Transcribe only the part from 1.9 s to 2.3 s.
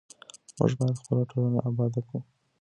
کړو.